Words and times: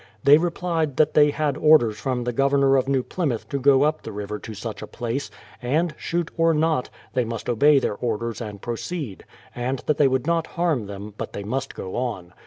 They 0.23 0.39
replied 0.39 0.95
tliat 0.97 1.13
they 1.13 1.29
had 1.29 1.57
orders 1.57 1.95
from 1.99 2.23
the 2.23 2.33
Governor 2.33 2.75
of 2.75 2.87
New 2.87 3.03
Plymouth 3.03 3.47
to 3.49 3.59
go 3.59 3.83
up 3.83 4.01
the 4.01 4.11
river 4.11 4.39
to 4.39 4.55
such 4.55 4.81
a 4.81 4.87
place, 4.87 5.29
and, 5.61 5.93
shoot 5.95 6.31
or 6.37 6.55
not, 6.55 6.89
they 7.13 7.23
must 7.23 7.47
obey 7.47 7.77
their 7.77 7.97
orders 7.97 8.41
and 8.41 8.59
proceed; 8.63 9.25
and 9.53 9.77
that 9.85 9.97
they 9.99 10.07
would 10.07 10.25
not 10.25 10.47
harm 10.57 10.87
them, 10.87 11.13
but 11.19 11.33
they 11.33 11.43
must 11.43 11.75
go 11.75 11.95
on. 11.95 12.33